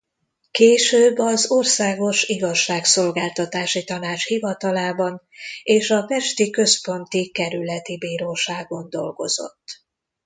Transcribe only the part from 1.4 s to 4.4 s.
Országos Igazságszolgáltatási Tanács